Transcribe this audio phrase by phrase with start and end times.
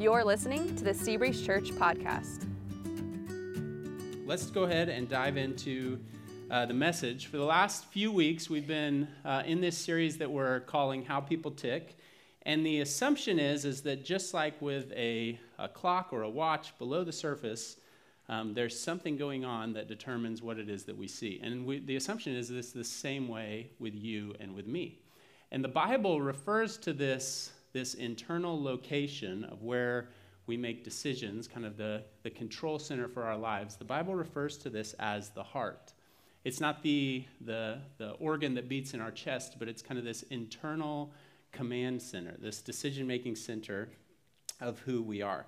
[0.00, 2.46] You're listening to the Seabreeze Church podcast.
[4.26, 6.00] Let's go ahead and dive into
[6.50, 7.26] uh, the message.
[7.26, 11.20] For the last few weeks, we've been uh, in this series that we're calling How
[11.20, 11.98] People Tick.
[12.46, 16.78] And the assumption is, is that just like with a, a clock or a watch
[16.78, 17.76] below the surface,
[18.30, 21.40] um, there's something going on that determines what it is that we see.
[21.42, 25.02] And we, the assumption is this the same way with you and with me.
[25.52, 30.08] And the Bible refers to this, this internal location of where
[30.46, 33.76] we make decisions, kind of the, the control center for our lives.
[33.76, 35.92] The Bible refers to this as the heart.
[36.44, 40.04] It's not the, the, the organ that beats in our chest, but it's kind of
[40.04, 41.12] this internal
[41.52, 43.88] command center, this decision making center
[44.60, 45.46] of who we are.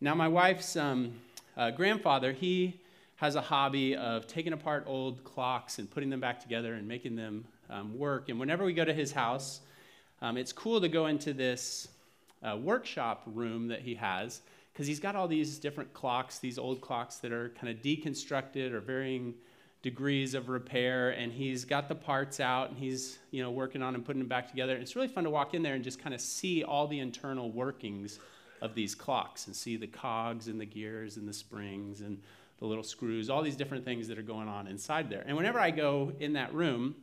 [0.00, 1.14] Now, my wife's um,
[1.56, 2.80] uh, grandfather, he
[3.16, 7.16] has a hobby of taking apart old clocks and putting them back together and making
[7.16, 8.28] them um, work.
[8.28, 9.60] And whenever we go to his house,
[10.20, 11.88] um, it's cool to go into this
[12.42, 16.80] uh, workshop room that he has because he's got all these different clocks, these old
[16.80, 19.34] clocks that are kind of deconstructed or varying
[19.82, 23.94] degrees of repair and he's got the parts out and he's you know working on
[23.94, 24.74] and putting them back together.
[24.74, 26.98] And it's really fun to walk in there and just kind of see all the
[26.98, 28.18] internal workings
[28.60, 32.20] of these clocks and see the cogs and the gears and the springs and
[32.58, 35.22] the little screws all these different things that are going on inside there.
[35.26, 36.96] And whenever i go in that room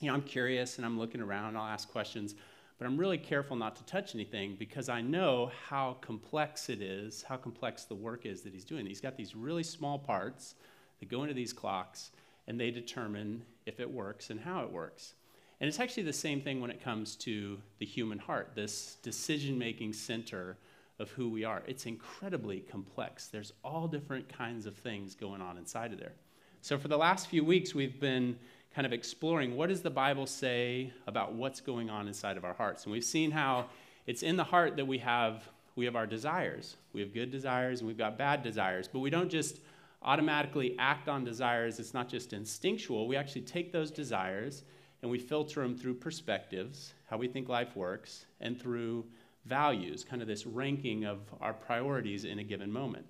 [0.00, 2.34] you know i'm curious and i'm looking around i'll ask questions
[2.82, 7.22] but i'm really careful not to touch anything because i know how complex it is
[7.22, 10.56] how complex the work is that he's doing he's got these really small parts
[10.98, 12.10] that go into these clocks
[12.46, 15.14] and they determine if it works and how it works.
[15.60, 19.58] And it's actually the same thing when it comes to the human heart, this decision
[19.58, 20.56] making center
[20.98, 21.62] of who we are.
[21.66, 23.28] It's incredibly complex.
[23.28, 26.14] There's all different kinds of things going on inside of there.
[26.60, 28.38] So, for the last few weeks, we've been
[28.74, 32.54] kind of exploring what does the Bible say about what's going on inside of our
[32.54, 32.84] hearts.
[32.84, 33.66] And we've seen how
[34.06, 36.76] it's in the heart that we have we have our desires.
[36.92, 39.60] We have good desires and we've got bad desires, but we don't just
[40.02, 41.78] automatically act on desires.
[41.78, 43.08] It's not just instinctual.
[43.08, 44.64] We actually take those desires
[45.00, 49.04] and we filter them through perspectives, how we think life works, and through
[49.46, 53.06] values, kind of this ranking of our priorities in a given moment.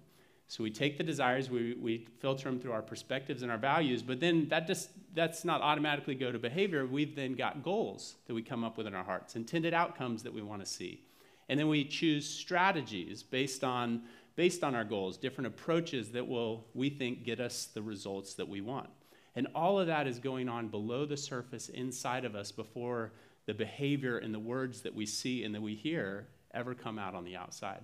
[0.49, 4.03] So we take the desires, we, we filter them through our perspectives and our values,
[4.03, 6.87] but then that just that's not automatically go to behavior.
[6.87, 10.33] We've then got goals that we come up with in our hearts, intended outcomes that
[10.33, 11.03] we want to see.
[11.49, 14.03] And then we choose strategies based on
[14.34, 18.49] based on our goals, different approaches that will, we think, get us the results that
[18.49, 18.89] we want.
[19.34, 23.12] And all of that is going on below the surface inside of us before
[23.47, 27.15] the behavior and the words that we see and that we hear ever come out
[27.15, 27.81] on the outside.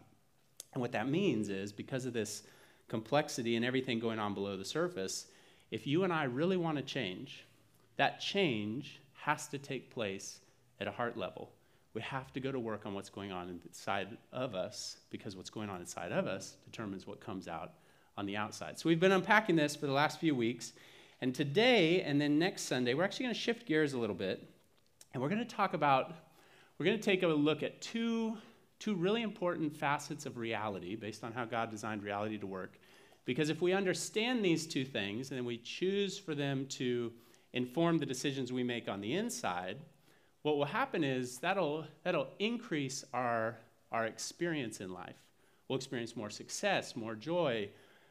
[0.74, 2.42] And what that means is because of this
[2.88, 5.26] complexity and everything going on below the surface,
[5.70, 7.44] if you and I really want to change,
[7.96, 10.40] that change has to take place
[10.80, 11.50] at a heart level
[11.98, 15.50] we have to go to work on what's going on inside of us because what's
[15.50, 17.72] going on inside of us determines what comes out
[18.16, 18.78] on the outside.
[18.78, 20.74] So we've been unpacking this for the last few weeks.
[21.20, 24.48] And today and then next Sunday, we're actually going to shift gears a little bit.
[25.12, 26.12] And we're going to talk about,
[26.78, 28.36] we're going to take a look at two,
[28.78, 32.78] two really important facets of reality based on how God designed reality to work.
[33.24, 37.12] Because if we understand these two things and then we choose for them to
[37.52, 39.78] inform the decisions we make on the inside,
[40.42, 43.58] what will happen is that'll, that'll increase our,
[43.92, 45.16] our experience in life.
[45.68, 47.68] We'll experience more success, more joy,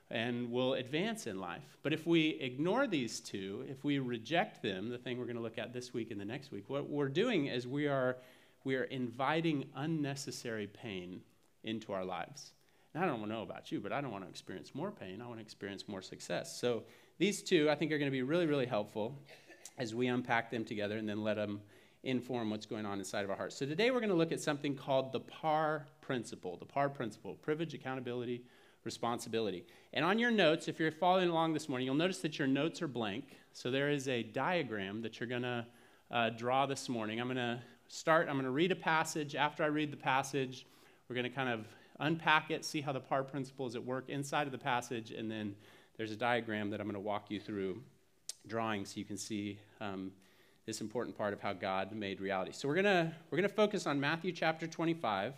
[0.10, 1.78] and we'll advance in life.
[1.84, 5.42] But if we ignore these two, if we reject them, the thing we're going to
[5.42, 8.18] look at this week and the next week, what we're doing is we are,
[8.64, 11.22] we are inviting unnecessary pain
[11.64, 12.54] into our lives.
[12.98, 15.22] And I don't know about you, but I don't want to experience more pain.
[15.22, 16.60] I want to experience more success.
[16.60, 16.82] So
[17.20, 19.22] these two, I think, are going to be really, really helpful
[19.78, 21.62] as we unpack them together and then let them
[22.02, 23.56] inform what's going on inside of our hearts.
[23.56, 26.58] So today we're going to look at something called the PAR principle.
[26.58, 28.42] The PAR principle privilege, accountability,
[28.84, 29.64] responsibility.
[29.94, 32.82] And on your notes, if you're following along this morning, you'll notice that your notes
[32.82, 33.38] are blank.
[33.54, 35.68] So there is a diagram that you're going to
[36.10, 37.22] uh, draw this morning.
[37.22, 37.60] I'm going to
[37.90, 39.36] start, I'm going to read a passage.
[39.36, 40.66] After I read the passage,
[41.08, 41.68] we're going to kind of
[42.00, 45.30] unpack it, see how the PAR principle is at work inside of the passage, and
[45.30, 45.56] then
[45.98, 47.82] there's a diagram that I'm going to walk you through
[48.48, 49.60] drawing so you can see.
[49.82, 50.12] Um,
[50.68, 52.52] this important part of how God made reality.
[52.52, 55.34] So we're gonna we're gonna focus on Matthew chapter 25.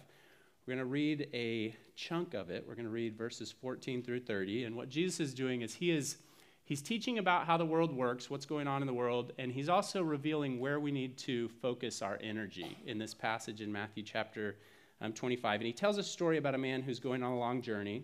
[0.65, 2.65] We're gonna read a chunk of it.
[2.67, 4.63] We're gonna read verses 14 through 30.
[4.63, 6.17] And what Jesus is doing is he is
[6.65, 9.69] he's teaching about how the world works, what's going on in the world, and he's
[9.69, 14.55] also revealing where we need to focus our energy in this passage in Matthew chapter
[15.01, 15.62] um, 25.
[15.62, 18.04] And he tells a story about a man who's going on a long journey,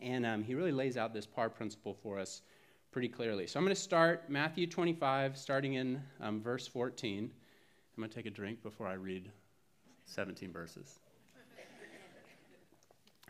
[0.00, 2.42] and um, he really lays out this par principle for us
[2.92, 3.46] pretty clearly.
[3.46, 7.30] So I'm going to start Matthew 25, starting in um, verse 14.
[7.96, 9.30] I'm going to take a drink before I read
[10.06, 10.98] 17 verses.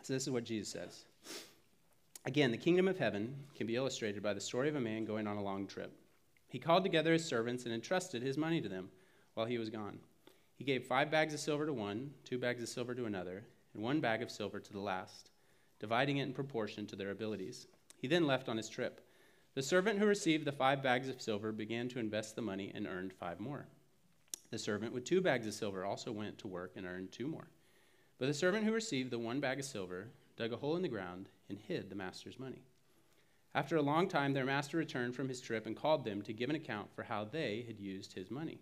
[0.03, 1.05] So, this is what Jesus says.
[2.25, 5.27] Again, the kingdom of heaven can be illustrated by the story of a man going
[5.27, 5.91] on a long trip.
[6.47, 8.89] He called together his servants and entrusted his money to them
[9.35, 9.99] while he was gone.
[10.61, 13.81] He gave five bags of silver to one, two bags of silver to another, and
[13.81, 15.31] one bag of silver to the last,
[15.79, 17.65] dividing it in proportion to their abilities.
[17.97, 19.01] He then left on his trip.
[19.55, 22.85] The servant who received the five bags of silver began to invest the money and
[22.85, 23.69] earned five more.
[24.51, 27.47] The servant with two bags of silver also went to work and earned two more.
[28.19, 30.87] But the servant who received the one bag of silver dug a hole in the
[30.87, 32.61] ground and hid the master's money.
[33.55, 36.51] After a long time, their master returned from his trip and called them to give
[36.51, 38.61] an account for how they had used his money.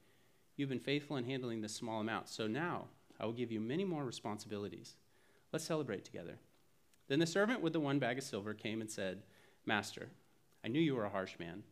[0.55, 2.87] You've been faithful in handling this small amount, so now
[3.19, 4.95] I will give you many more responsibilities.
[5.51, 6.37] Let's celebrate together.
[7.07, 9.23] Then the servant with the one bag of silver came and said,
[9.65, 10.09] Master,
[10.63, 11.63] I knew you were a harsh man,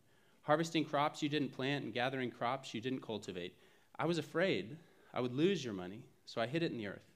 [0.42, 3.56] harvesting crops you didn't plant and gathering crops you didn't cultivate.
[3.98, 4.78] I was afraid
[5.14, 7.10] I would lose your money, so I hid it in the earth.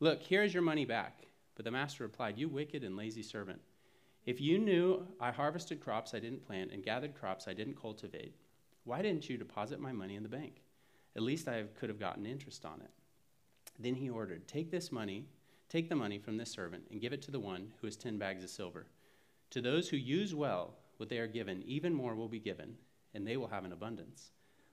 [0.00, 1.26] Look, here is your money back.
[1.56, 3.60] But the master replied, You wicked and lazy servant.
[4.26, 8.34] If you knew I harvested crops I didn't plant and gathered crops I didn't cultivate,
[8.84, 10.62] why didn't you deposit my money in the bank?
[11.16, 12.90] At least I could have gotten interest on it.
[13.78, 15.24] Then he ordered, Take this money,
[15.68, 18.18] take the money from this servant, and give it to the one who has ten
[18.18, 18.86] bags of silver.
[19.50, 22.76] To those who use well what they are given, even more will be given,
[23.14, 24.30] and they will have an abundance.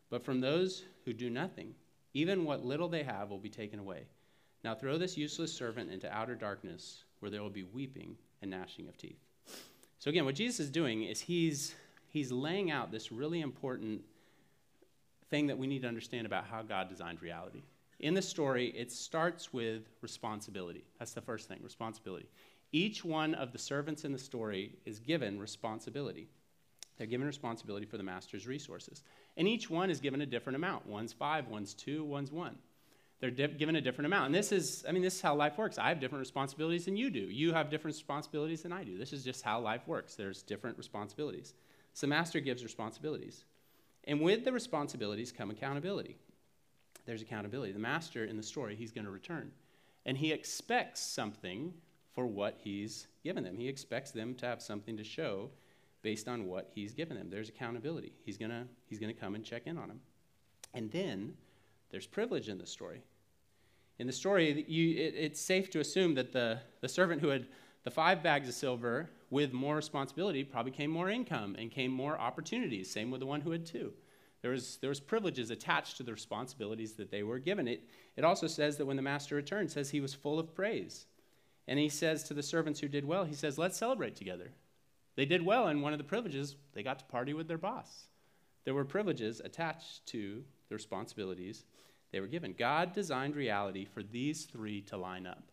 [0.09, 1.73] But from those who do nothing,
[2.13, 4.03] even what little they have will be taken away.
[4.63, 8.87] Now throw this useless servant into outer darkness, where there will be weeping and gnashing
[8.87, 9.19] of teeth.
[9.99, 11.73] So again, what Jesus is doing is he's
[12.09, 14.01] he's laying out this really important
[15.33, 17.63] thing that we need to understand about how God designed reality.
[17.99, 20.83] In the story, it starts with responsibility.
[20.99, 22.29] That's the first thing, responsibility.
[22.71, 26.27] Each one of the servants in the story is given responsibility.
[26.97, 29.01] They're given responsibility for the master's resources.
[29.35, 30.85] And each one is given a different amount.
[30.85, 32.55] One's five, one's two, one's one.
[33.19, 34.27] They're di- given a different amount.
[34.27, 35.79] And this is, I mean, this is how life works.
[35.79, 37.21] I have different responsibilities than you do.
[37.21, 38.99] You have different responsibilities than I do.
[38.99, 40.13] This is just how life works.
[40.13, 41.55] There's different responsibilities.
[41.95, 43.45] So, master gives responsibilities.
[44.05, 46.17] And with the responsibilities come accountability.
[47.05, 47.73] There's accountability.
[47.73, 49.51] The master in the story, he's going to return.
[50.05, 51.73] And he expects something
[52.13, 53.57] for what he's given them.
[53.57, 55.49] He expects them to have something to show
[56.01, 57.29] based on what he's given them.
[57.29, 58.13] There's accountability.
[58.25, 60.01] He's going to he's going to come and check in on them.
[60.73, 61.33] And then
[61.89, 63.01] there's privilege in the story.
[63.99, 67.45] In the story, you, it, it's safe to assume that the, the servant who had
[67.83, 72.17] the five bags of silver with more responsibility probably came more income and came more
[72.17, 72.89] opportunities.
[72.89, 73.91] Same with the one who had two.
[74.43, 77.67] There was, there was privileges attached to the responsibilities that they were given.
[77.67, 81.07] It, it also says that when the master returned, says he was full of praise.
[81.67, 84.51] And he says to the servants who did well, he says, let's celebrate together.
[85.15, 88.07] They did well, and one of the privileges, they got to party with their boss.
[88.65, 91.63] There were privileges attached to the responsibilities
[92.11, 92.53] they were given.
[92.57, 95.52] God designed reality for these three to line up.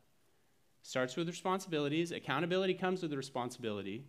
[0.83, 4.05] Starts with responsibilities, accountability comes with the responsibility,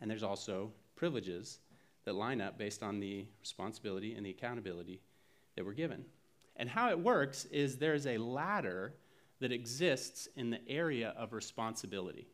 [0.00, 1.60] and there's also privileges
[2.04, 5.00] that line up based on the responsibility and the accountability
[5.56, 6.04] that we're given.
[6.56, 8.94] And how it works is there's a ladder
[9.40, 12.28] that exists in the area of responsibility.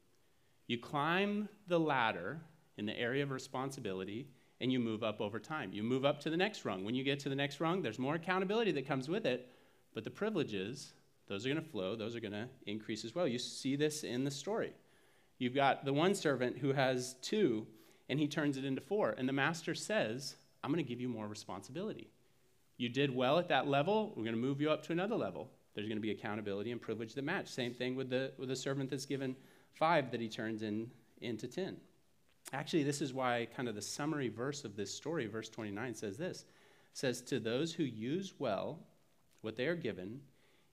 [0.67, 2.41] You climb the ladder
[2.77, 4.29] in the area of responsibility
[4.61, 5.73] and you move up over time.
[5.73, 6.85] You move up to the next rung.
[6.85, 9.49] When you get to the next rung, there's more accountability that comes with it,
[9.95, 10.93] but the privileges,
[11.29, 13.27] those are going to flow, those are going to increase as well.
[13.27, 14.73] You see this in the story.
[15.39, 17.67] You've got the one servant who has two,
[18.09, 19.15] and he turns it into four.
[19.17, 22.11] And the master says, I'm going to give you more responsibility.
[22.77, 25.51] You did well at that level, we're going to move you up to another level.
[25.75, 27.49] There's going to be accountability and privilege that match.
[27.49, 29.37] Same thing with the, with the servant that's given
[29.75, 31.77] five that he turns in, into ten.
[32.53, 36.17] Actually, this is why kind of the summary verse of this story, verse 29, says
[36.17, 36.45] this.
[36.95, 38.79] Says, To those who use well
[39.43, 40.21] what they are given,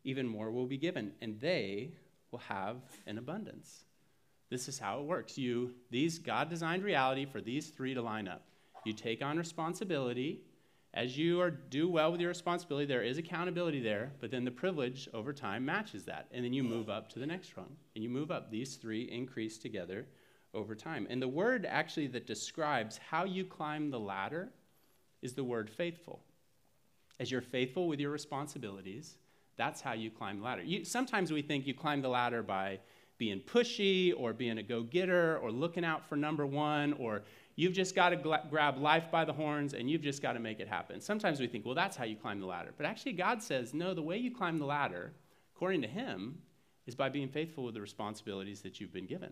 [0.06, 1.92] even more will be given, and they
[2.32, 3.84] will have an abundance.
[4.50, 5.38] This is how it works.
[5.38, 8.44] You these God designed reality for these three to line up.
[8.86, 10.42] You take on responsibility.
[10.94, 14.52] As you are do well with your responsibility, there is accountability there, but then the
[14.52, 16.28] privilege over time matches that.
[16.32, 17.76] And then you move up to the next rung.
[17.96, 18.50] And you move up.
[18.50, 20.08] These three increase together
[20.54, 21.06] over time.
[21.10, 24.50] And the word actually that describes how you climb the ladder
[25.22, 26.22] is the word faithful.
[27.20, 29.18] As you're faithful with your responsibilities,
[29.58, 30.64] that's how you climb the ladder.
[30.64, 32.80] You, sometimes we think you climb the ladder by
[33.18, 37.24] being pushy or being a go getter or looking out for number one or
[37.56, 40.60] you've just got to grab life by the horns and you've just got to make
[40.60, 41.00] it happen.
[41.00, 42.74] Sometimes we think, well, that's how you climb the ladder.
[42.76, 45.14] But actually, God says, no, the way you climb the ladder,
[45.56, 46.40] according to Him,
[46.86, 49.32] is by being faithful with the responsibilities that you've been given.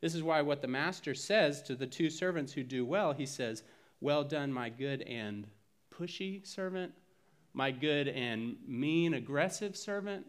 [0.00, 3.24] This is why what the master says to the two servants who do well, he
[3.24, 3.62] says,
[4.00, 5.46] Well done, my good and
[5.90, 6.92] pushy servant,
[7.54, 10.26] my good and mean, aggressive servant.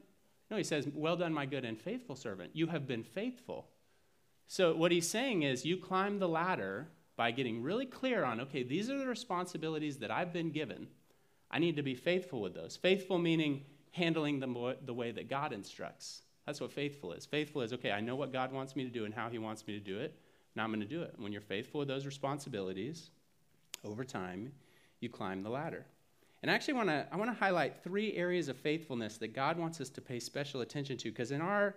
[0.50, 2.52] No, he says, Well done, my good and faithful servant.
[2.54, 3.68] You have been faithful.
[4.48, 8.62] So, what he's saying is, you climb the ladder by getting really clear on, okay,
[8.62, 10.88] these are the responsibilities that I've been given.
[11.50, 12.76] I need to be faithful with those.
[12.76, 14.56] Faithful meaning handling them
[14.86, 16.22] the way that God instructs.
[16.46, 17.26] That's what faithful is.
[17.26, 19.66] Faithful is, okay, I know what God wants me to do and how He wants
[19.66, 20.20] me to do it.
[20.56, 21.16] Now I'm going to do it.
[21.18, 23.10] When you're faithful with those responsibilities,
[23.84, 24.52] over time,
[25.00, 25.86] you climb the ladder.
[26.46, 29.58] And I actually want to I want to highlight three areas of faithfulness that God
[29.58, 31.74] wants us to pay special attention to because in our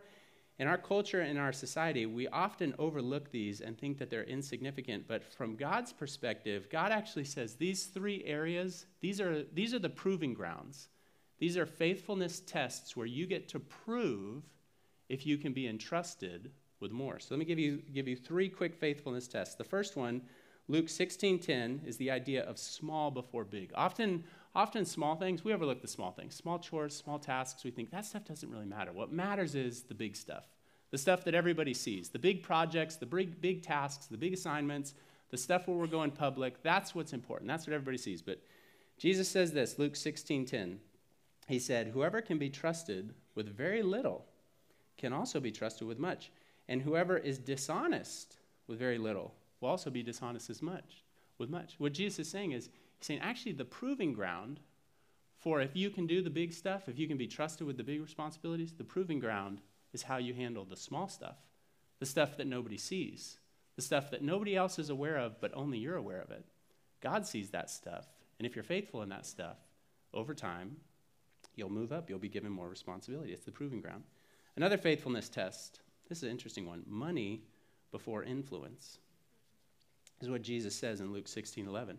[0.59, 5.09] in our culture in our society, we often overlook these and think that they're insignificant,
[5.09, 9.89] but from God's perspective, God actually says these three areas, these are these are the
[9.89, 10.89] proving grounds.
[11.39, 14.43] These are faithfulness tests where you get to prove
[15.09, 17.19] if you can be entrusted with more.
[17.21, 19.55] So let me give you, give you three quick faithfulness tests.
[19.55, 20.21] The first one,
[20.67, 23.73] Luke 16:10, is the idea of small before big.
[23.75, 27.65] Often, often small things, we overlook the small things, small chores, small tasks.
[27.65, 28.93] We think that stuff doesn't really matter.
[28.93, 30.45] What matters is the big stuff,
[30.91, 34.95] the stuff that everybody sees, the big projects, the big, big tasks, the big assignments,
[35.31, 36.63] the stuff where we're going public.
[36.63, 37.49] That's what's important.
[37.49, 38.23] That's what everybody sees.
[38.23, 38.41] But
[38.97, 40.81] Jesus says this, Luke 16:10.
[41.47, 44.27] He said, "Whoever can be trusted with very little."
[44.99, 46.31] can also be trusted with much.
[46.69, 48.37] And whoever is dishonest
[48.67, 51.05] with very little will also be dishonest as much
[51.39, 51.77] with much.
[51.79, 54.61] What Jesus is saying is, he's saying actually the proving ground
[55.39, 57.85] for if you can do the big stuff, if you can be trusted with the
[57.85, 59.61] big responsibilities, the proving ground
[59.93, 61.37] is how you handle the small stuff,
[62.01, 63.39] the stuff that nobody sees,
[63.77, 66.45] the stuff that nobody else is aware of, but only you're aware of it.
[67.01, 68.07] God sees that stuff.
[68.39, 69.57] And if you're faithful in that stuff,
[70.13, 70.77] over time,
[71.55, 72.11] you'll move up.
[72.11, 73.33] You'll be given more responsibility.
[73.33, 74.05] It's the proving ground.
[74.57, 75.81] Another faithfulness test.
[76.09, 76.83] This is an interesting one.
[76.87, 77.43] Money
[77.93, 78.99] before influence.
[80.21, 81.99] Is what Jesus says in Luke 16 11.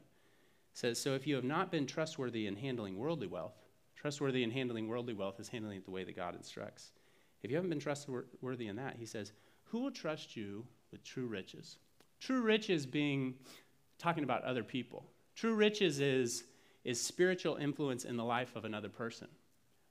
[0.74, 3.56] Says, So if you have not been trustworthy in handling worldly wealth,
[3.96, 6.92] trustworthy in handling worldly wealth is handling it the way that God instructs.
[7.44, 9.32] If you haven't been trustworthy in that, he says,
[9.66, 11.78] Who will trust you with true riches?
[12.20, 13.36] True riches being
[13.98, 15.06] talking about other people.
[15.36, 16.44] True riches is,
[16.84, 19.28] is spiritual influence in the life of another person.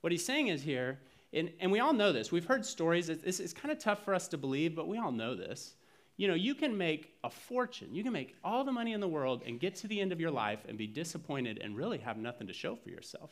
[0.01, 0.99] What he's saying is here
[1.33, 2.33] and, and we all know this.
[2.33, 3.09] We've heard stories.
[3.09, 5.75] It's, it's kind of tough for us to believe, but we all know this.
[6.19, 7.95] You know, you can make a fortune.
[7.95, 10.21] You can make all the money in the world and get to the end of
[10.21, 13.31] your life and be disappointed and really have nothing to show for yourself.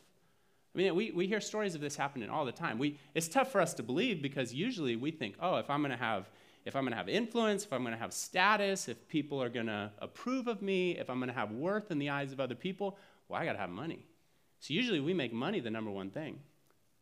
[0.75, 2.79] I mean, we, we hear stories of this happening all the time.
[2.79, 5.91] We, it's tough for us to believe because usually we think, oh, if I'm going
[5.91, 6.31] to have
[6.67, 9.49] if I'm going to have influence, if I'm going to have status, if people are
[9.49, 12.41] going to approve of me, if I'm going to have worth in the eyes of
[12.41, 14.05] other people, well, I got to have money.
[14.59, 16.41] So usually we make money the number one thing.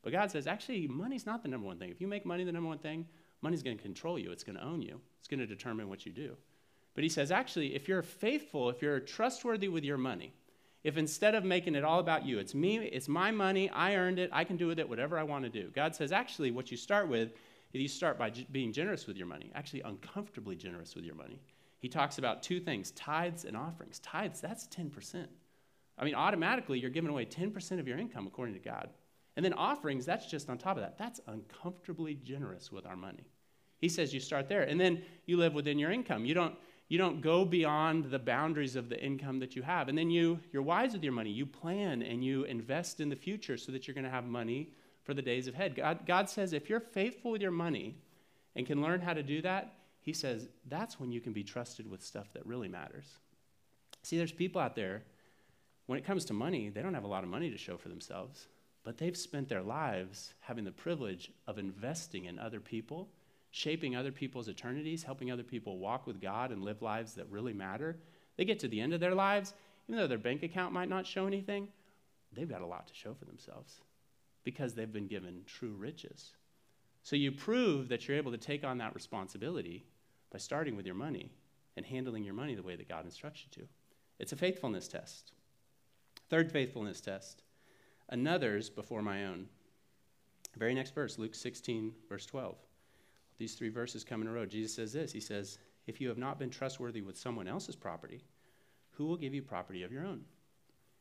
[0.02, 1.88] But God says, actually, money's not the number one thing.
[1.88, 3.06] If you make money the number one thing,
[3.44, 6.04] money's going to control you, it's going to own you, it's going to determine what
[6.04, 6.36] you do.
[6.94, 10.32] But he says, actually, if you're faithful, if you're trustworthy with your money,
[10.82, 14.18] if instead of making it all about you, it's me, it's my money, I earned
[14.18, 15.70] it, I can do with it whatever I want to do.
[15.74, 17.32] God says, actually, what you start with
[17.72, 21.40] is you start by being generous with your money, actually uncomfortably generous with your money.
[21.80, 23.98] He talks about two things tithes and offerings.
[23.98, 25.26] Tithes, that's 10%.
[25.98, 28.90] I mean, automatically, you're giving away 10% of your income according to God.
[29.36, 30.98] And then offerings, that's just on top of that.
[30.98, 33.24] That's uncomfortably generous with our money.
[33.80, 34.62] He says you start there.
[34.62, 36.24] And then you live within your income.
[36.24, 36.54] You don't,
[36.88, 39.88] you don't go beyond the boundaries of the income that you have.
[39.88, 41.30] And then you, you're wise with your money.
[41.30, 44.70] You plan and you invest in the future so that you're going to have money
[45.02, 45.74] for the days ahead.
[45.76, 47.96] God, God says if you're faithful with your money
[48.56, 51.90] and can learn how to do that, He says that's when you can be trusted
[51.90, 53.06] with stuff that really matters.
[54.02, 55.02] See, there's people out there,
[55.86, 57.88] when it comes to money, they don't have a lot of money to show for
[57.88, 58.48] themselves
[58.84, 63.08] but they've spent their lives having the privilege of investing in other people,
[63.54, 67.52] shaping other people's eternities, helping other people walk with God and live lives that really
[67.52, 67.96] matter.
[68.36, 69.54] They get to the end of their lives,
[69.88, 71.68] even though their bank account might not show anything,
[72.32, 73.76] they've got a lot to show for themselves
[74.42, 76.32] because they've been given true riches.
[77.04, 79.86] So you prove that you're able to take on that responsibility
[80.32, 81.30] by starting with your money
[81.76, 83.68] and handling your money the way that God instructs you to.
[84.18, 85.30] It's a faithfulness test.
[86.28, 87.44] Third faithfulness test
[88.08, 89.46] another's before my own.
[90.56, 92.56] Very next verse, Luke 16, verse 12.
[93.38, 94.46] These three verses come in a row.
[94.46, 98.22] Jesus says this He says, If you have not been trustworthy with someone else's property,
[98.92, 100.22] who will give you property of your own?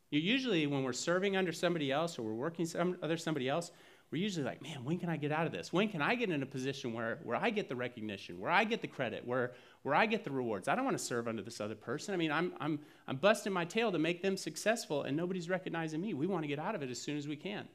[0.09, 3.71] You usually, when we're serving under somebody else or we're working some, under somebody else,
[4.11, 5.73] we're usually like, man, when can I get out of this?
[5.73, 8.63] When can I get in a position where, where I get the recognition, where I
[8.63, 10.67] get the credit, where, where I get the rewards?
[10.67, 12.13] I don't want to serve under this other person.
[12.13, 15.99] I mean, I'm, I'm, I'm busting my tail to make them successful, and nobody's recognizing
[15.99, 16.13] me.
[16.13, 17.67] We want to get out of it as soon as we can.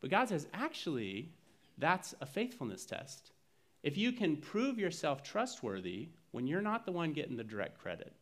[0.00, 1.32] But God says, actually,
[1.76, 3.32] that's a faithfulness test.
[3.82, 8.12] If you can prove yourself trustworthy when you're not the one getting the direct credit,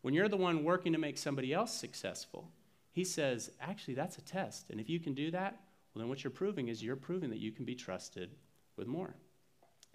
[0.00, 2.50] when you're the one working to make somebody else successful,
[2.92, 4.70] he says, actually, that's a test.
[4.70, 5.60] And if you can do that,
[5.94, 8.30] well, then what you're proving is you're proving that you can be trusted
[8.76, 9.14] with more.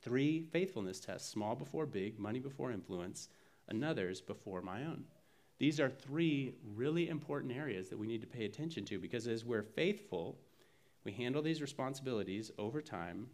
[0.02, 3.30] Three faithfulness tests small before big, money before influence,
[3.68, 5.06] another's before my own.
[5.60, 9.44] These are three really important areas that we need to pay attention to because as
[9.44, 10.38] we're faithful,
[11.04, 13.28] we handle these responsibilities over time,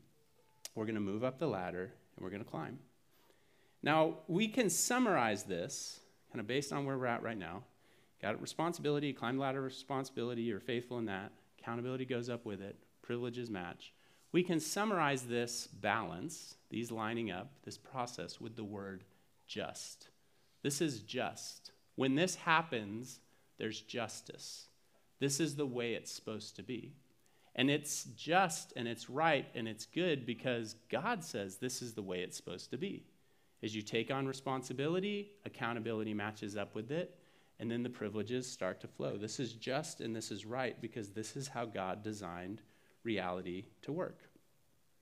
[0.75, 2.79] we're going to move up the ladder and we're going to climb.
[3.81, 5.99] Now, we can summarize this
[6.31, 7.63] kind of based on where we're at right now.
[8.21, 11.31] Got responsibility, climb the ladder responsibility, you're faithful in that.
[11.59, 13.93] Accountability goes up with it, privileges match.
[14.31, 19.03] We can summarize this balance, these lining up, this process with the word
[19.47, 20.07] just.
[20.63, 21.71] This is just.
[21.95, 23.19] When this happens,
[23.59, 24.67] there's justice.
[25.19, 26.95] This is the way it's supposed to be.
[27.55, 32.01] And it's just and it's right and it's good because God says this is the
[32.01, 33.05] way it's supposed to be.
[33.61, 37.17] As you take on responsibility, accountability matches up with it,
[37.59, 39.17] and then the privileges start to flow.
[39.17, 42.61] This is just and this is right because this is how God designed
[43.03, 44.19] reality to work.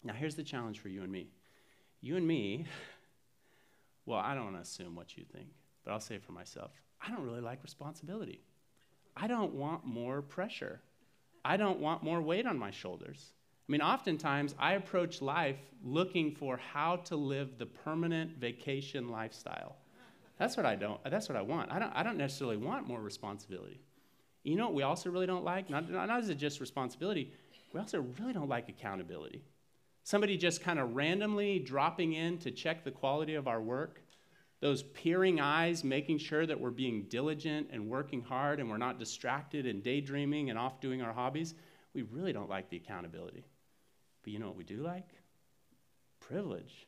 [0.03, 1.27] Now, here's the challenge for you and me.
[2.01, 2.65] You and me,
[4.05, 5.47] well, I don't want to assume what you think,
[5.83, 8.41] but I'll say for myself I don't really like responsibility.
[9.15, 10.81] I don't want more pressure.
[11.43, 13.33] I don't want more weight on my shoulders.
[13.67, 19.77] I mean, oftentimes I approach life looking for how to live the permanent vacation lifestyle.
[20.37, 20.99] That's what I don't.
[21.03, 21.71] That's what I want.
[21.71, 21.91] I don't.
[21.93, 23.79] I don't necessarily want more responsibility.
[24.43, 25.69] You know what we also really don't like?
[25.69, 27.31] Not, not, is it just responsibility.
[27.73, 29.43] We also really don't like accountability.
[30.03, 34.01] Somebody just kind of randomly dropping in to check the quality of our work.
[34.61, 38.99] Those peering eyes, making sure that we're being diligent and working hard and we're not
[38.99, 41.55] distracted and daydreaming and off doing our hobbies.
[41.93, 43.43] We really don't like the accountability.
[44.23, 45.09] But you know what we do like?
[46.19, 46.87] Privilege.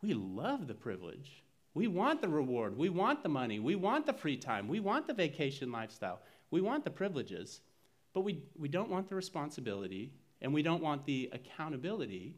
[0.00, 1.42] We love the privilege.
[1.74, 2.78] We want the reward.
[2.78, 3.58] We want the money.
[3.58, 4.68] We want the free time.
[4.68, 6.20] We want the vacation lifestyle.
[6.52, 7.60] We want the privileges.
[8.14, 12.36] But we, we don't want the responsibility and we don't want the accountability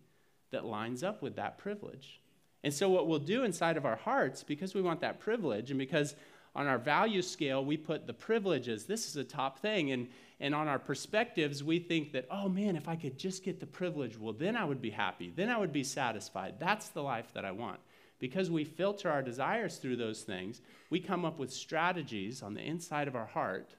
[0.51, 2.21] that lines up with that privilege.
[2.63, 5.79] And so, what we'll do inside of our hearts, because we want that privilege, and
[5.79, 6.15] because
[6.55, 10.09] on our value scale we put the privileges, this is a top thing, and,
[10.41, 13.67] and on our perspectives we think that, oh man, if I could just get the
[13.67, 16.57] privilege, well, then I would be happy, then I would be satisfied.
[16.59, 17.81] That's the life that I want
[18.21, 22.61] because we filter our desires through those things, we come up with strategies on the
[22.61, 23.75] inside of our heart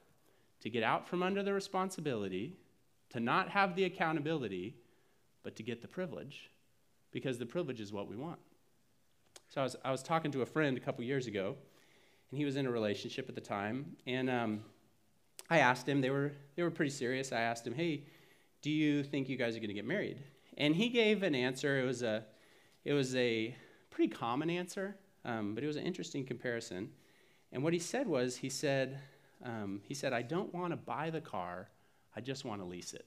[0.60, 2.56] to get out from under the responsibility,
[3.10, 4.74] to not have the accountability,
[5.42, 6.50] but to get the privilege,
[7.12, 8.38] because the privilege is what we want.
[9.52, 11.54] So I was, I was talking to a friend a couple years ago,
[12.30, 14.64] and he was in a relationship at the time, and um,
[15.50, 17.32] I asked him, they were, they were pretty serious.
[17.32, 18.04] I asked him, hey,
[18.62, 20.22] do you think you guys are going to get married?
[20.56, 21.78] And he gave an answer.
[21.78, 22.24] It was a,
[22.86, 23.54] it was a
[23.90, 26.88] pretty common answer, um, but it was an interesting comparison.
[27.52, 29.00] And what he said was, he said,
[29.44, 31.68] um, he said, I don't want to buy the car,
[32.16, 33.04] I just want to lease it.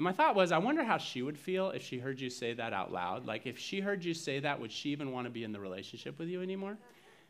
[0.00, 2.54] And my thought was, I wonder how she would feel if she heard you say
[2.54, 3.26] that out loud.
[3.26, 5.60] Like, if she heard you say that, would she even want to be in the
[5.60, 6.78] relationship with you anymore?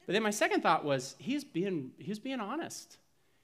[0.06, 2.98] But then my second thought was, he's being, he's being honest.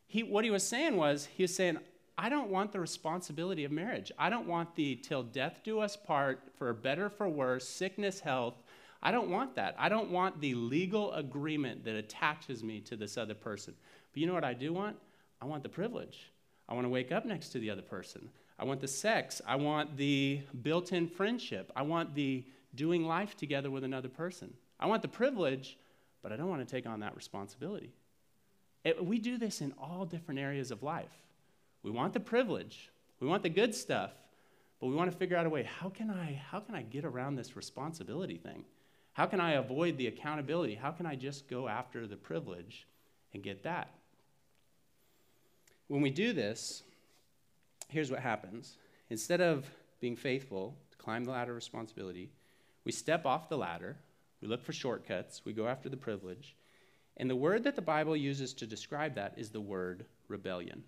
[0.06, 1.78] He, what he was saying was, he was saying,
[2.16, 4.12] I don't want the responsibility of marriage.
[4.16, 8.54] I don't want the till death do us part, for better, for worse, sickness, health,
[9.02, 9.74] I don't want that.
[9.76, 13.74] I don't want the legal agreement that attaches me to this other person.
[14.12, 14.96] But you know what I do want?
[15.42, 16.30] I want the privilege.
[16.68, 18.28] I want to wake up next to the other person.
[18.58, 19.42] I want the sex.
[19.46, 21.70] I want the built in friendship.
[21.76, 24.52] I want the doing life together with another person.
[24.78, 25.76] I want the privilege,
[26.22, 27.90] but I don't want to take on that responsibility.
[28.84, 31.10] It, we do this in all different areas of life.
[31.82, 32.90] We want the privilege,
[33.20, 34.10] we want the good stuff,
[34.80, 37.04] but we want to figure out a way how can I, how can I get
[37.04, 38.64] around this responsibility thing?
[39.12, 40.74] How can I avoid the accountability?
[40.74, 42.86] How can I just go after the privilege
[43.32, 43.90] and get that?
[45.88, 46.82] When we do this,
[47.88, 48.76] here's what happens.
[49.10, 49.66] Instead of
[50.00, 52.30] being faithful to climb the ladder of responsibility,
[52.84, 53.96] we step off the ladder,
[54.40, 56.56] we look for shortcuts, we go after the privilege.
[57.16, 60.84] And the word that the Bible uses to describe that is the word rebellion.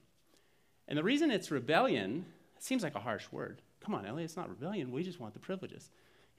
[0.86, 2.24] And the reason it's rebellion,
[2.56, 3.62] it seems like a harsh word.
[3.80, 4.92] Come on, Ellie, it's not rebellion.
[4.92, 5.90] We just want the privileges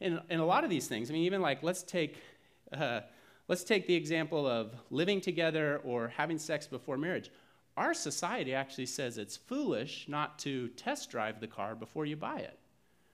[0.01, 1.09] And, in a lot of these things.
[1.09, 2.17] I mean, even like let's take
[2.71, 3.01] uh,
[3.47, 7.31] let's take the example of living together or having sex before marriage.
[7.79, 12.39] Our society actually says it's foolish not to test drive the car before you buy
[12.39, 12.59] it.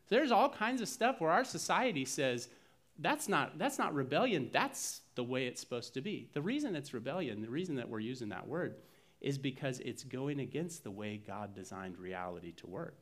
[0.10, 2.50] There's all kinds of stuff where our society says,
[2.98, 6.30] that's not, that's not rebellion, that's the way it's supposed to be.
[6.34, 8.78] The reason it's rebellion, the reason that we're using that word,
[9.22, 12.98] is because it's going against the way God designed reality to work.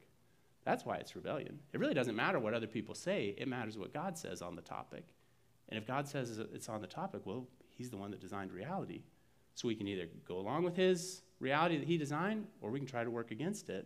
[0.66, 1.60] That's why it's rebellion.
[1.72, 4.62] It really doesn't matter what other people say, it matters what God says on the
[4.62, 5.06] topic.
[5.70, 9.04] And if God says it's on the topic, well, He's the one that designed reality.
[9.56, 12.88] So we can either go along with His reality that He designed, or we can
[12.88, 13.86] try to work against it,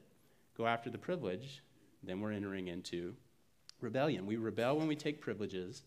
[0.55, 1.63] go after the privilege,
[2.03, 3.15] then we're entering into
[3.81, 4.25] rebellion.
[4.25, 5.81] We rebel when we take privileges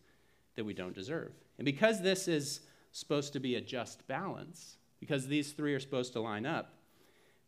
[0.56, 1.32] that we don't deserve.
[1.58, 2.60] And because this is
[2.92, 6.74] supposed to be a just balance, because these three are supposed to line up,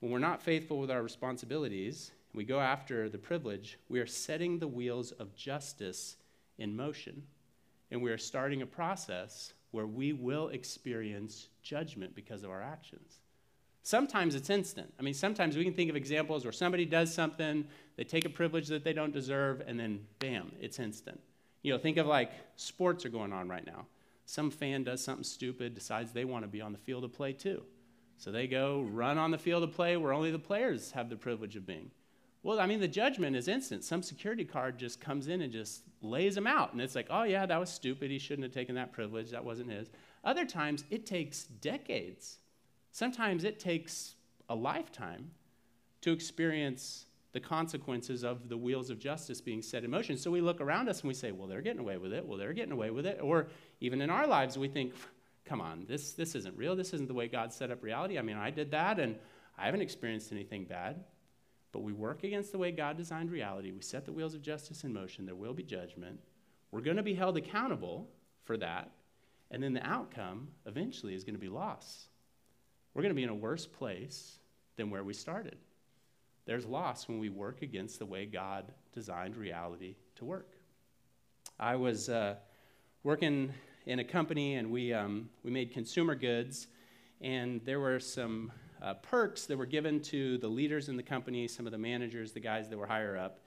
[0.01, 4.59] when we're not faithful with our responsibilities, we go after the privilege, we are setting
[4.59, 6.17] the wheels of justice
[6.59, 7.23] in motion.
[7.91, 13.21] And we are starting a process where we will experience judgment because of our actions.
[13.83, 14.93] Sometimes it's instant.
[14.99, 17.67] I mean, sometimes we can think of examples where somebody does something,
[17.97, 21.21] they take a privilege that they don't deserve, and then bam, it's instant.
[21.63, 23.87] You know, think of like sports are going on right now.
[24.25, 27.33] Some fan does something stupid, decides they want to be on the field of play
[27.33, 27.65] too.
[28.19, 31.17] So they go run on the field of play where only the players have the
[31.17, 31.91] privilege of being.
[32.45, 33.85] Well, I mean, the judgment is instant.
[33.85, 36.73] Some security guard just comes in and just lays him out.
[36.73, 38.11] And it's like, oh, yeah, that was stupid.
[38.11, 39.31] He shouldn't have taken that privilege.
[39.31, 39.91] That wasn't his.
[40.25, 42.39] Other times, it takes decades
[42.93, 44.15] Sometimes it takes
[44.49, 45.31] a lifetime
[46.03, 50.19] to experience the consequences of the wheels of justice being set in motion.
[50.19, 52.27] So we look around us and we say, well, they're getting away with it.
[52.27, 53.19] Well, they're getting away with it.
[53.23, 53.49] Or
[53.81, 54.93] even in our lives, we think,
[55.47, 56.77] come on, this, this isn't real.
[56.77, 58.19] This isn't the way God set up reality.
[58.19, 59.17] I mean, I did that and
[59.57, 61.03] I haven't experienced anything bad.
[61.73, 63.73] But we work against the way God designed reality.
[63.73, 65.25] We set the wheels of justice in motion.
[65.25, 66.21] There will be judgment.
[66.71, 68.11] We're going to be held accountable
[68.45, 68.91] for that.
[69.51, 72.09] And then the outcome eventually is going to be loss
[72.95, 74.39] we're going to be in a worse place
[74.77, 75.57] than where we started.
[76.45, 80.57] There's loss when we work against the way God designed reality to work.
[81.59, 82.37] I was uh,
[83.05, 83.53] working
[83.87, 86.67] in a company and we, um, we made consumer goods,
[87.21, 88.51] and there were some
[88.83, 92.33] uh, perks that were given to the leaders in the company, some of the managers,
[92.33, 93.39] the guys that were higher up,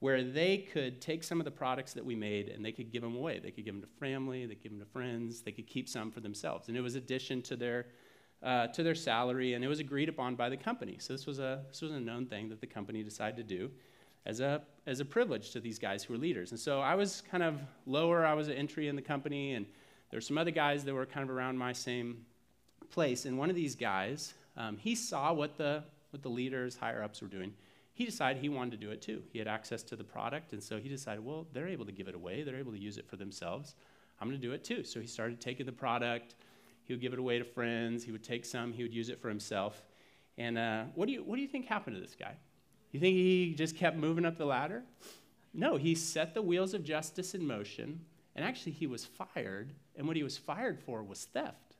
[0.00, 3.02] where they could take some of the products that we made and they could give
[3.02, 3.38] them away.
[3.38, 5.88] They could give them to family, they could give them to friends, they could keep
[5.88, 6.68] some for themselves.
[6.68, 7.86] And it was addition to their
[8.42, 10.96] uh, to their salary, and it was agreed upon by the company.
[10.98, 13.70] So this was a this was a known thing that the company decided to do
[14.26, 16.50] as a as a privilege to these guys who were leaders.
[16.50, 18.26] And so I was kind of lower.
[18.26, 19.66] I was an entry in the company, and
[20.10, 22.26] there were some other guys that were kind of around my same
[22.90, 23.24] place.
[23.26, 27.22] And one of these guys, um, he saw what the what the leaders, higher ups
[27.22, 27.54] were doing.
[27.94, 29.22] He decided he wanted to do it too.
[29.32, 32.08] He had access to the product, and so he decided, well, they're able to give
[32.08, 32.42] it away.
[32.42, 33.74] They're able to use it for themselves.
[34.20, 34.82] I'm going to do it too.
[34.84, 36.34] So he started taking the product
[36.84, 38.04] he would give it away to friends.
[38.04, 38.72] He would take some.
[38.72, 39.82] He would use it for himself.
[40.38, 42.34] And uh, what, do you, what do you think happened to this guy?
[42.90, 44.82] You think he just kept moving up the ladder?
[45.54, 48.00] No, he set the wheels of justice in motion.
[48.34, 49.72] And actually, he was fired.
[49.96, 51.76] And what he was fired for was theft,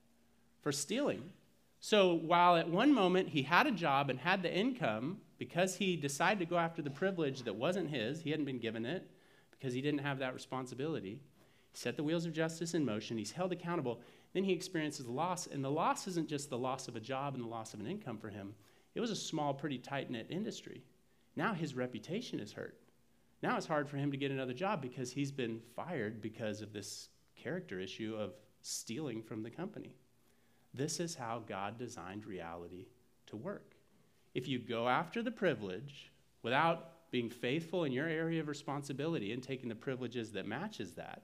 [0.61, 1.33] for stealing.
[1.81, 5.97] So while at one moment he had a job and had the income, because he
[5.97, 9.11] decided to go after the privilege that wasn't his, he hadn't been given it,
[9.51, 11.19] because he didn't have that responsibility,
[11.73, 13.19] he set the wheels of justice in motion.
[13.19, 14.01] He's held accountable.
[14.33, 17.45] Then he experiences loss, and the loss isn't just the loss of a job and
[17.45, 18.55] the loss of an income for him.
[18.95, 20.83] It was a small, pretty tight knit industry.
[21.37, 22.79] Now his reputation is hurt.
[23.43, 26.73] Now it's hard for him to get another job because he's been fired because of
[26.73, 29.97] this character issue of stealing from the company.
[30.75, 32.87] This is how God designed reality
[33.27, 33.75] to work.
[34.35, 36.11] If you go after the privilege
[36.43, 41.23] without being faithful in your area of responsibility and taking the privileges that matches that,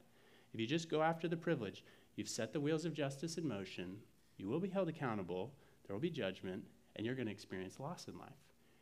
[0.53, 1.85] if you just go after the privilege,
[2.19, 3.99] You've set the wheels of justice in motion.
[4.39, 5.55] You will be held accountable.
[5.87, 6.65] There will be judgment,
[6.97, 8.33] and you're going to experience loss in life.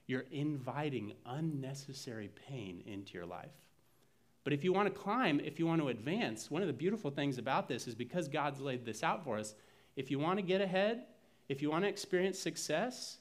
[0.07, 3.53] You're inviting unnecessary pain into your life.
[4.43, 7.11] But if you want to climb, if you want to advance, one of the beautiful
[7.11, 9.55] things about this is because God's laid this out for us,
[9.97, 11.03] if you want to get ahead,
[11.51, 13.19] if you want to experience success,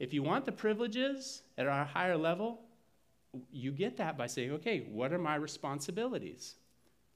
[0.00, 2.62] if you want the privileges at our higher level,
[3.52, 6.56] you get that by saying, okay, what are my responsibilities?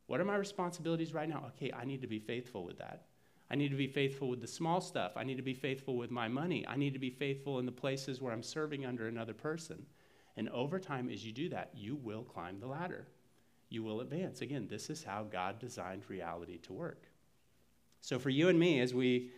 [0.07, 1.51] What are my responsibilities right now?
[1.57, 3.07] Okay, I need to be faithful with that.
[3.51, 5.13] I need to be faithful with the small stuff.
[5.17, 6.67] I need to be faithful with my money.
[6.67, 9.87] I need to be faithful in the places where I'm serving under another person.
[10.37, 13.07] And over time, as you do that, you will climb the ladder.
[13.69, 14.43] You will advance.
[14.43, 17.09] Again, this is how God designed reality to work.
[18.01, 19.31] So, for you and me, as we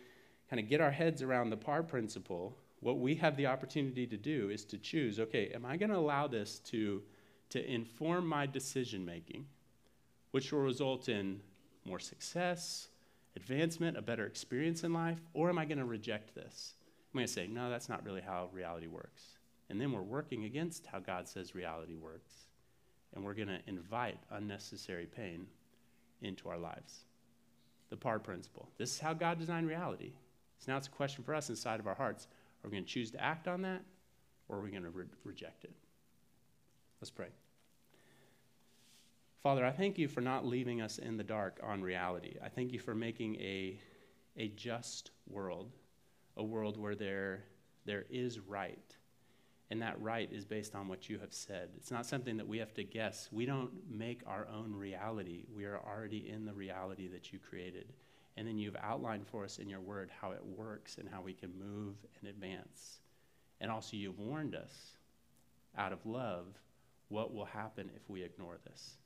[0.49, 4.17] kind of get our heads around the PAR principle, what we have the opportunity to
[4.17, 7.01] do is to choose okay, am I going to allow this to,
[7.49, 9.45] to inform my decision making?
[10.31, 11.41] Which will result in
[11.85, 12.89] more success,
[13.35, 15.19] advancement, a better experience in life?
[15.33, 16.73] Or am I going to reject this?
[17.13, 19.23] I'm going to say, no, that's not really how reality works.
[19.69, 22.33] And then we're working against how God says reality works.
[23.13, 25.47] and we're going to invite unnecessary pain
[26.21, 27.05] into our lives.
[27.89, 28.69] The PAR principle.
[28.77, 30.13] This is how God designed reality.
[30.59, 32.27] So now it's a question for us inside of our hearts.
[32.63, 33.81] Are we going to choose to act on that,
[34.47, 35.73] or are we going to re- reject it?
[37.01, 37.29] Let's pray.
[39.41, 42.35] Father, I thank you for not leaving us in the dark on reality.
[42.43, 43.79] I thank you for making a,
[44.35, 45.71] a just world,
[46.35, 47.45] a world where there,
[47.85, 48.95] there is right.
[49.69, 51.69] And that right is based on what you have said.
[51.77, 53.29] It's not something that we have to guess.
[53.31, 55.45] We don't make our own reality.
[55.55, 57.93] We are already in the reality that you created.
[58.35, 61.33] And then you've outlined for us in your word how it works and how we
[61.33, 62.99] can move and advance.
[63.61, 64.97] And also, you've warned us
[65.77, 66.47] out of love
[67.07, 68.97] what will happen if we ignore this.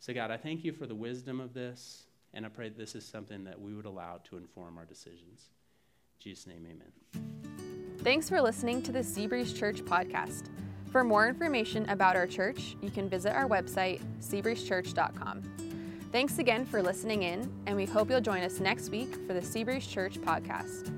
[0.00, 3.04] So, God, I thank you for the wisdom of this, and I pray this is
[3.04, 5.50] something that we would allow to inform our decisions.
[6.18, 7.98] In Jesus' name, amen.
[7.98, 10.50] Thanks for listening to the Seabreeze Church podcast.
[10.90, 15.42] For more information about our church, you can visit our website, seabreezechurch.com.
[16.10, 19.40] Thanks again for listening in, and we hope you'll join us next week for the
[19.40, 20.97] Seabreeze Church podcast.